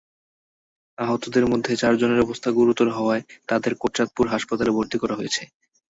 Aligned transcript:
আহতদের 0.97 1.45
মধ্যে 1.47 1.71
চারজনের 1.75 2.23
অবস্থা 2.25 2.49
গুরুতর 2.51 2.87
হওয়ায় 2.89 3.23
তাঁদের 3.49 3.73
কোটচাঁদপুর 3.75 4.25
হাসপাতালে 4.27 4.71
ভর্তি 4.71 4.97
করা 4.99 5.15
হয়েছে। 5.15 5.43